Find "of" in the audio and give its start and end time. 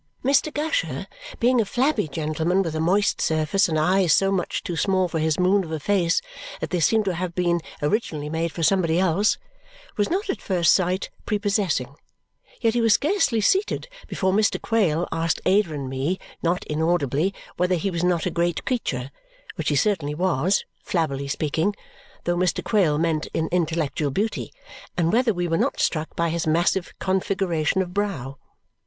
5.63-5.71, 27.83-27.93